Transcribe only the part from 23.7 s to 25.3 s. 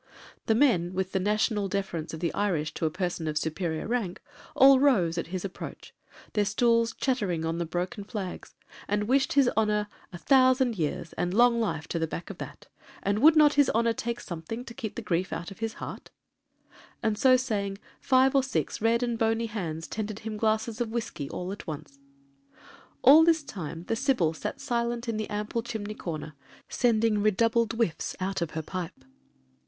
the Sybil sat silent in the